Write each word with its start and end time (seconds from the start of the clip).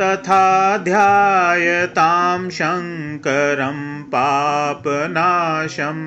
तथा 0.00 0.76
ध्यायतां 0.84 2.48
शङ्करं 2.56 3.76
पापनाशम् 4.14 6.00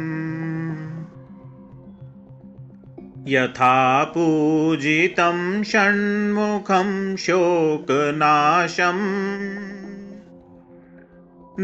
यथा 3.33 3.71
पूजितं 4.17 5.39
षण्मुखं 5.71 6.89
शोकनाशम् 7.25 9.07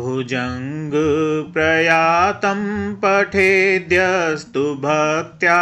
भुजङ्गप्रयातं 0.00 2.60
पठेद्यस्तु 3.02 4.64
भक्त्या 4.84 5.56